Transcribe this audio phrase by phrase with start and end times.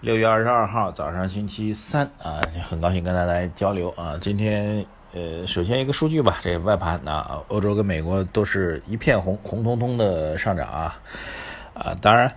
[0.00, 2.40] 六月二十二号早上，星期三啊，
[2.70, 4.16] 很高兴跟大家交流啊。
[4.20, 10.96] 今天呃，首先一个数据吧，这外盘啊，欧洲跟美国都是一片红，红彤彤的上涨啊
[11.74, 11.96] 啊。
[12.00, 12.32] 当然，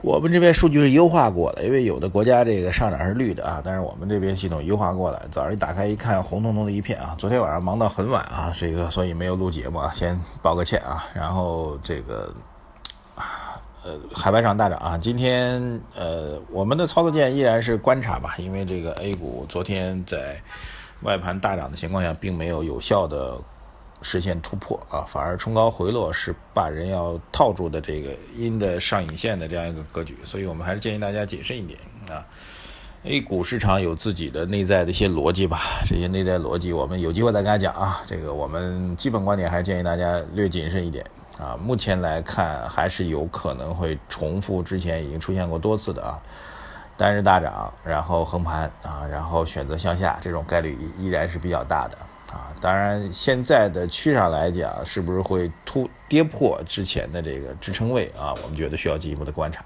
[0.00, 7.14] 我们这边数据是优化过的，因为有的国家这个上涨是绿的啊，但是我们这边系统优化过来，早上一打开一看，红彤彤的一片啊。
[7.18, 11.04] 昨天晚上忙到很晚啊，这个所以没有录节目啊，先道个歉啊。
[11.12, 12.32] 然后这个。
[14.12, 14.98] 海外上大涨啊！
[14.98, 20.40] 今天呃，我们的操作键依然是观察吧，因为这个 A 股昨天在
[21.02, 23.38] 外盘大涨的情况下，并没有有效的
[24.02, 32.26] 实现突破啊，反而冲高回落是把人要套住的这个阴的上影线的这样一个格局，所以我们还是建议大家谨慎一点啊。
[33.04, 38.02] A 股市场有自己的内在的一些逻辑吧，这些内在逻辑我们有机会再跟大家讲啊。
[38.06, 41.04] 这个我们基本观点还是建议大家略谨慎一点。
[41.38, 46.18] 啊，目前来看还是有可能会重复之前已经出现过多次的啊，
[46.96, 51.96] 单日大涨，然后横盘啊，然后选择向下，这种概率依然是比较大的
[52.34, 52.50] 啊。
[52.60, 58.34] 当然，现在的趋势上来讲，是不是会突跌破之前的这个支撑位啊？
[58.42, 59.64] 我们觉得需要进一步的观察。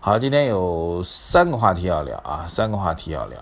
[0.00, 3.38] 好，今天有三个话题要聊啊，三个话题要聊。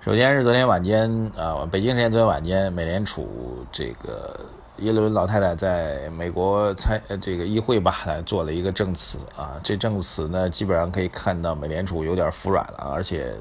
[0.00, 4.40] 首先是昨天晚间啊，北京时间昨天晚间，美联储这个。
[4.78, 9.52] 耶伦老太太在美国参呃这个议会吧，来做了一个证词啊。
[9.62, 13.32] 这证词呢，基本上可以看到美联储有点服软了，而且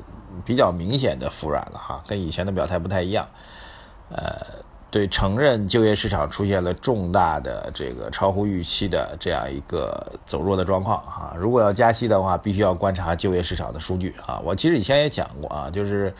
[0.45, 3.27] 比较明显的服软了哈，跟以前的表态不太一样。
[4.09, 4.39] 呃，
[4.91, 11.33] 对，承认就业市场出现了重大的这个超乎预期的这样一个走弱的状况哈。
[11.35, 14.39] 如果要加息的话，必须要观察就业市场的数据啊。
[14.45, 16.13] 我其实以前也讲过啊，就是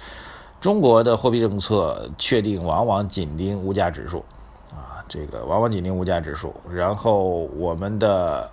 [0.60, 4.26] 中国的货币政策确定往往紧盯物价指数。
[5.14, 8.50] 这个往往紧盯物价指数，然后我们的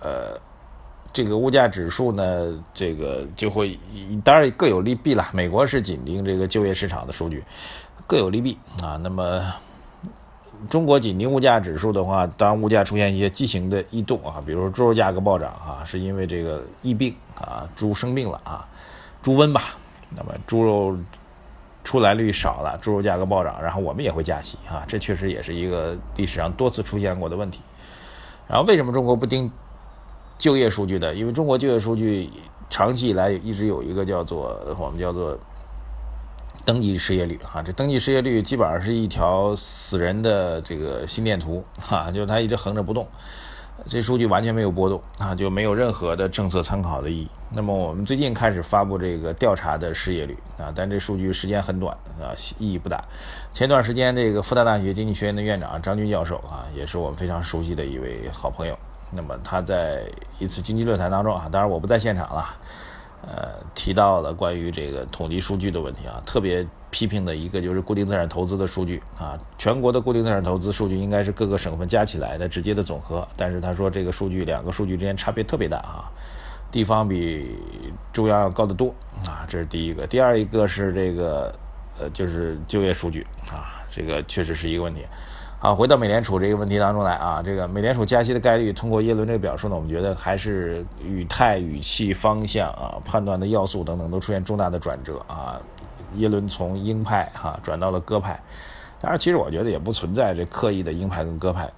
[0.00, 0.40] 呃
[1.12, 3.78] 这个物价指数呢，这个就会
[4.24, 5.28] 当然各有利弊了。
[5.34, 7.44] 美国是紧盯这个就业市场的数据，
[8.06, 8.96] 各有利弊啊。
[8.96, 9.42] 那么
[10.70, 18.66] 中国紧盯物价指数的话，当物价出现一些畸形的异动啊，比如说猪肉价格暴涨啊，是因为这个疫病啊，猪生病了啊，
[19.20, 19.76] 猪瘟吧，
[20.16, 20.96] 那么猪肉。
[21.88, 27.62] 出栏率少了，猪肉价格暴涨，然后我们也会加息啊，这确实也是一个历史上多次出现过的问题。
[28.46, 29.50] 然后为什么中国不盯
[30.36, 31.14] 就业数据的？
[31.14, 32.28] 因为中国就业数据
[32.68, 35.38] 长期以来一直有一个叫做我们叫做
[36.62, 43.08] 登记失业率啊，这登记失业率基本上是一条死人的这个心电图哈，就是它一直横着不动。
[43.86, 47.28] 这数据完全没有波动啊，就没有任何的政策参考的意义。
[47.50, 53.02] 那么我们最近开始发布这个调查的失业率啊，但这数据时间很短啊，意义不大。
[53.52, 58.78] 前段时间这个复旦大学经济学院的院长张军教授啊，也是我们非常熟悉的一位好朋友。
[59.10, 60.02] 那么他在
[60.38, 62.54] 一次经济论坛当中啊，当然我不在现场了。
[63.20, 76.06] 呃，提到了关于这个统计数据的问题啊，特别批评的一个就是固定资产投资的数据啊，全国的固定资产投资数据应该是各个省份加起来的直接的总和，但是他说这个数据两个数据之间差别特别大啊，
[76.70, 77.56] 地方比
[78.12, 78.94] 中央要高得多
[79.26, 81.54] 啊，这是第一个，第二一个是这个
[81.98, 85.04] 呃就是就业数据啊，这个确实是一个问题。
[85.60, 95.60] 好，回到美联储这个问题当中来啊，这个美联储加息的概率，通过耶伦这个表述呢，我们觉得还是语态、语气、方向啊，判断的要素等等都出现重大的转折啊。
[96.14, 98.40] 耶伦从鹰派哈转到了鸽派，
[99.00, 101.68] 当然，其实我觉得也不存在这刻意的鹰派跟鸽派。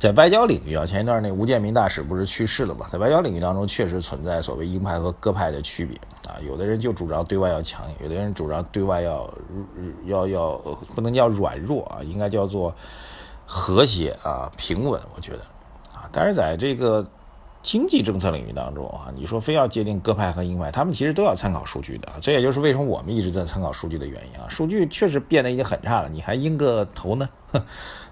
[0.00, 2.86] 在外交领域啊，前一段那吴建民大使不是去世了吗？
[2.90, 5.96] 在外交领域当中，确实存在所谓鹰派和鸽派的区别
[6.28, 6.34] 啊。
[6.44, 9.32] 有的人就主张对外要强硬，有的人主张对外要
[10.06, 10.52] 要要
[10.94, 12.74] 不能叫软弱啊，应该叫做
[13.46, 15.00] 和谐啊、平稳。
[15.14, 15.38] 我觉得
[15.94, 17.06] 啊，但是在这个
[17.62, 22.08] 经济政策领域当中啊，你说非要界定鸽派和鹰派，他们其实都要参考数据的。
[22.20, 24.46] 这也就是为什么我们一直在参考数据的原因啊。
[24.48, 27.28] 数据确实变得已经很差了，你还鹰个头呢？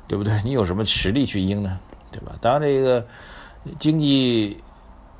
[0.06, 0.32] 对不对？
[0.44, 1.78] 你有什么实力去鹰呢？
[2.12, 2.36] 对吧？
[2.40, 3.04] 当这个
[3.78, 4.56] 经济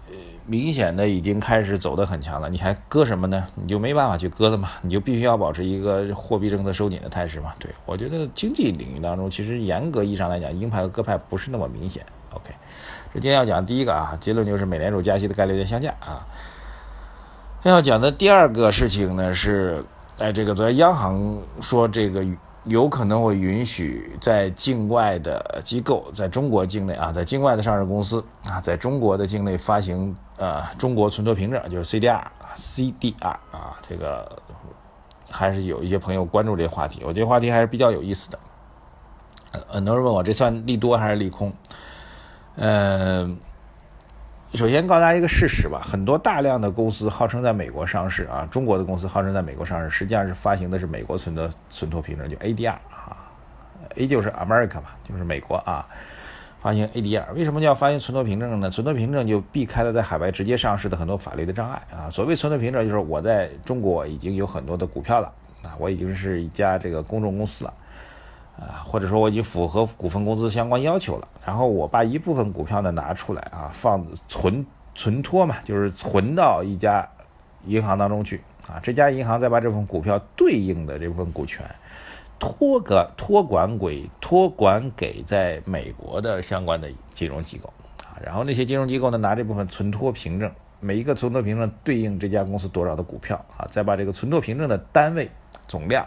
[0.08, 0.16] 呃
[0.46, 3.46] 明显的已经开始走得很强了，你还割什么呢？
[3.54, 4.70] 你就没办法去割了嘛？
[4.82, 7.54] 你就必须要保持一个货币政策收紧的态势嘛？
[7.58, 12.04] 对我觉得经济领域当中，其实严格意义上来讲，鹰派和鸽派不是那么明显。
[13.12, 16.26] 这今天要讲第一个啊，结论就是美联储加息的概率在下降啊。
[17.62, 19.84] 要讲的第二个事情呢是，
[20.18, 22.24] 哎，这个昨天央行说这个
[22.64, 34.40] 有可能会允许在境外的机构在中国境内啊，在境外的上市公司啊，在中国的境内发行呃中国存托凭证，就是 CDR，CDR 啊，这个
[35.28, 38.38] 还是有一些朋友关注这个话题，我觉得话题还是比较有意思的。
[39.68, 41.52] 很多人问我这算利多还是利空？
[42.60, 43.36] 嗯。
[44.52, 53.30] 首先告诉大家一个事实吧，很多大量的公司号称在美国上市啊，中国的公司号称在美国上市，实际上是发行的是美国存的存托凭证，就 ADR 啊
[53.94, 55.86] ，A 就是 America 嘛，就是美国啊，
[56.60, 57.32] 发行 ADR。
[57.32, 58.68] 为什么叫发行存托凭证呢？
[58.68, 62.10] 存托凭证就避开了在海外直接上市的很多法律的障碍啊。
[62.10, 65.32] 所谓存托凭证，就是我在中国已经有很多的股票了
[65.62, 67.72] 啊，我已经是一家这个公众公司了。
[68.60, 77.08] 啊，或者说我已经符合股份公司相关要求了，然后我把一部分股票呢拿出来啊，放存存托嘛，就是存到一家
[77.64, 81.64] 银行当中去啊，这家银行再把这份股票对应的这部分股权
[82.38, 87.72] 托个托管给托管给在美国的相关的金融机构
[88.04, 95.30] 啊，然后那些金融机构呢拿这部分存托凭证，每一个存托凭证对应这家公司多少的股票啊，再把这个存托凭证的单位
[95.66, 96.06] 总量。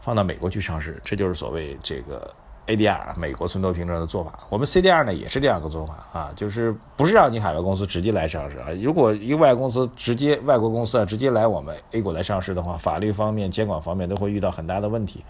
[0.00, 2.32] 放到美国去上市，这就是所谓这个
[2.66, 4.38] ADR 美国存托凭证的做法。
[4.48, 8.68] 我们 CDR 呢也是这样一个做法啊，就是不是让你海外公司直接来上市啊。
[8.82, 15.24] 如果一个外公司直接外国公司啊直接来我们 A 股来上市的话，法律方面、监管方面都会遇到很大的问题。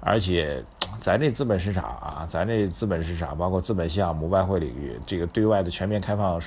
[0.00, 0.62] 而且
[0.98, 6.40] 咱这资本市场啊，咱这资本市场包括资本项目、外汇领域，这个对外的全面开放，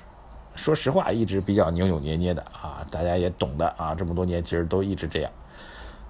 [0.55, 2.85] 说实话一直比较扭扭捏捏的啊。
[2.91, 5.31] 大家也懂的啊，这么多年其实都一直这样。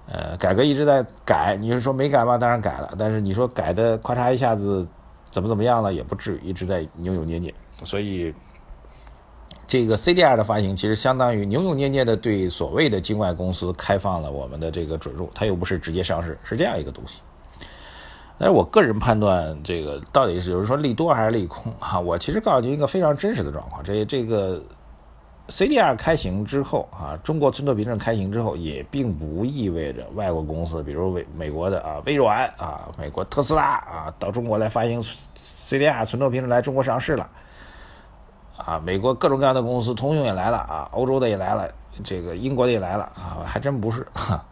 [0.08, 2.38] 呃，改革一直在改，你是说没改吗？
[2.38, 4.86] 当然改了，但是你说改的咔嚓一下子
[5.30, 7.52] 怎么怎么样了，也不至于一直在扭扭捏捏。
[7.82, 8.32] 所以，
[9.66, 17.20] 这个 CDR 的发行其实相当于扭扭捏捏的对所谓的境外公司开放了我们的这个准入，它又不是直接上市，是这样一个东西。
[18.38, 21.98] 但是我个人判断，这个到底是有人说利多还是利空啊？
[21.98, 24.62] 我其实告诉您一个非常真实的状况，这这个。
[25.48, 35.00] CDR 开行之后啊，中国存托凭证开行之后，也并不意味着外国公司，比如美美国的啊微软啊，美国特斯拉啊，到中国来发行
[35.36, 37.28] CDR 存托凭证来中国上市了，
[38.56, 41.70] 啊，美国各种各样的公司，通用也来了啊，欧洲的也来了，
[42.02, 44.44] 这个英国的也来了啊，还真不是哈。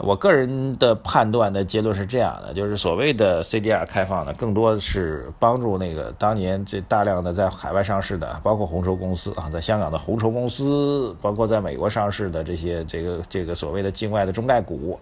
[0.00, 14.98] 我个人的判断的结论是这样的，就是所谓的 CDR 开放呢，更多是帮助那个当年这大量的在海外上市的，包括红筹公司啊，在香港的红筹公司，包括在美国上市的这些这个这个所谓的境外的中概股，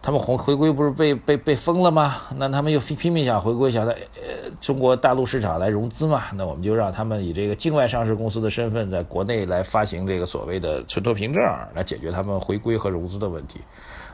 [0.00, 2.16] 他们回回归不是被被被封了吗？
[2.36, 6.24] 那他们又拼命想回归，想在呃中国大陆市场来融资嘛？
[6.34, 11.42] 那我们就让他们以这个境外上市公司的身份，在国内来发行这个所谓的存托凭证，
[11.74, 13.60] 来解决他们回归和融资的问题。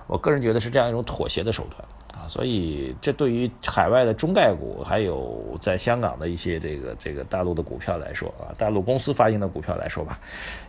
[0.07, 10.19] 我个人觉得是这样一种妥协的手段啊，所以这对于海外的中概股，还有在香港的一些这个这个大陆的股票来说啊，大陆公司发行的股票来说吧，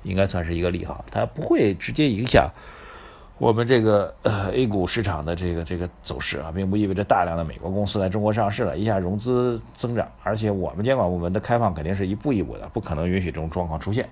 [0.03, 2.49] 应该算是一个利好，它不会直接影响
[3.37, 14.07] 我们这个呃 A 股市场的这个这个走势啊，并不意味着大量的美国公司在中国上市了，一下融资增长，而且我们监管部门的开放肯定是一步一步的，不可能允许这种状况出现。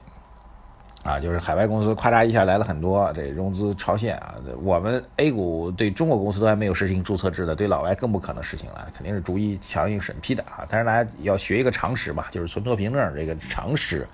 [1.04, 4.36] 啊，就是海外公司咔嚓一下来了很多，这融资超限啊！
[4.62, 10.65] 我们 A 股对中国公司都还没有实行注册制的，对老外更不可能实行了，肯定是逐一强硬审批的啊！
[10.70, 14.08] 但是大家要学一个常识吧，就是存托凭证这个常识，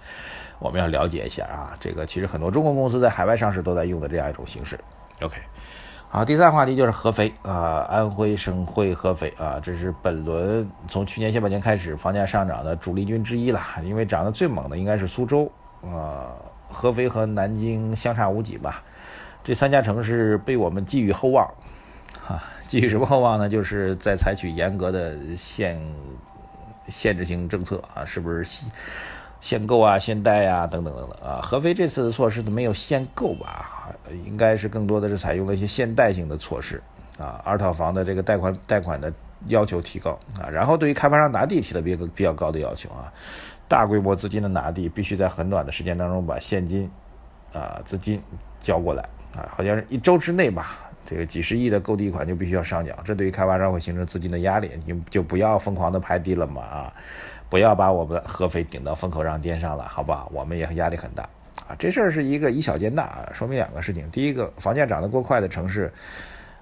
[0.57, 1.77] 我们要了解一下啊。
[1.79, 4.79] 这个其实很多中国公司在海外上市都在用的这样一种形式。
[5.21, 5.37] OK，
[6.07, 15.51] 好，第三个话题就是合肥啊，安徽省会合肥啊，这是本轮从去年下半年开始房价上涨的主力军之一了，因为涨得最猛的应该是苏州
[15.83, 16.31] 啊。
[16.71, 18.83] 合肥和南京相差无几吧，
[19.43, 21.45] 这三家城市被我们寄予厚望，
[22.27, 23.49] 啊，寄予什么厚望呢？
[23.49, 25.81] 就是在采取严格的限
[26.87, 28.67] 限制性政策啊，是不是
[29.41, 31.39] 限购啊、限贷啊等等等等啊？
[31.41, 33.89] 合肥这次的措施没有限购吧？
[34.25, 36.81] 应该是更多的是采用了一些限贷性的措施
[37.17, 39.11] 啊，二套房的这个贷款贷款的
[39.47, 43.11] 要求提高啊，然后对于开发商拿地提了比比较高的要求啊。
[43.67, 46.89] 大规模资金的拿地，必须在很短的时间当中把现金，
[47.53, 48.19] 啊资金
[48.59, 49.03] 交过来
[49.37, 56.93] 啊，好像是一周之内吧，这个几十亿的购地款就必须要上缴，这对于开发商会形成资金的压力，你就不要疯狂的拍地了嘛啊，
[57.49, 60.29] 不要把我们合肥顶到风口浪尖上了，好不好？
[60.33, 61.23] 我们也压力很大
[61.67, 65.91] 啊，这事儿是一个以小见大啊，说明两个事情，第一个，房价涨得过快的城市。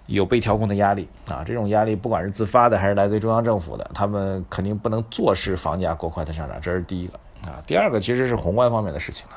[0.06, 7.62] 有被调控的压力啊，这种压力不管是自发的还是来自于中央政府的，他们肯定不能坐视房价过快的上涨，这是第一个啊。
[7.68, 9.36] 第二个其实是宏观方面的事情了。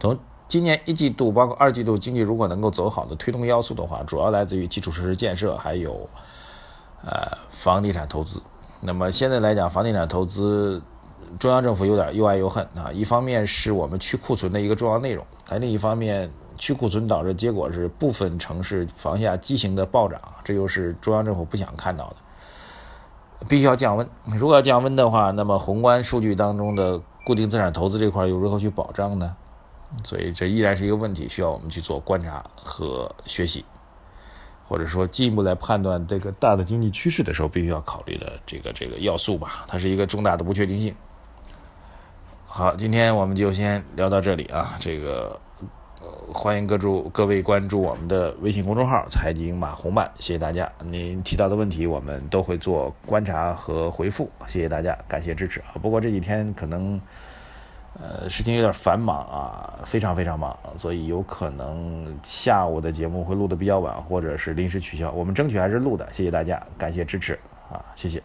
[0.00, 6.08] 从今年一季度包括二季度经济如果能够走好的推动要素的话，主要来自于基础设施建设，还有
[7.04, 8.40] 呃房地产投资。
[8.86, 10.82] 那么现在来讲，房地产投资，
[11.38, 12.92] 中央政府有点又爱又恨啊。
[12.92, 22.16] 一方面是我们去库存的一个重要内容，但另一方面，去库存导致结果是部分城市房价畸形的暴涨，这又是中央政府不想看到的。
[23.48, 24.06] 必须要降温。
[24.38, 29.34] 如果要降温的话，那么宏观数据当中的固定资产投资这块又如何去保障呢？
[30.02, 33.64] 所以这依然是一个问题，需要我们去做观察和学习，
[34.66, 39.64] 或者说进一步来判断这个大的经济趋势的时候，必须要考虑的这个这个要素吧。
[39.68, 40.94] 它是一个重大的不确定性。
[42.46, 45.40] 好，今天我们就先聊到这里啊，这个。
[46.30, 50.70] 欢迎各注各位关注我们的微信公众号“财经马红漫”，谢谢大家。
[50.84, 54.28] 您提到的问题，我们都会做观察和回复。
[54.46, 55.80] 谢谢大家，感谢支持啊！
[55.80, 57.00] 不过这几天可能，
[58.00, 65.12] 呃，事情有点繁忙啊，非常非常忙，所以有可能下午的节目会录的比较晚，或者是临时取消。
[65.12, 66.08] 我们争取还是录的。
[66.12, 67.38] 谢谢大家，感谢支持
[67.70, 68.20] 啊，谢谢。